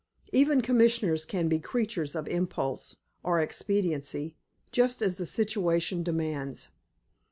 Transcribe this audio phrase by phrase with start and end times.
[0.33, 4.35] Even Commissioners can be creatures of impulse, or expediency,
[4.71, 6.69] just as the situation demands.